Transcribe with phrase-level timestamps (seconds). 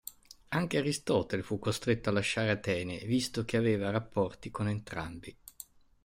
[0.47, 5.37] Anche Aristotele fu costretto a lasciare Atene visto che aveva rapporti con entrambi.